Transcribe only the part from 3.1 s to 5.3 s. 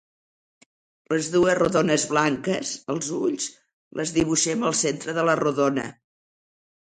ulls, les dibuixem al centre de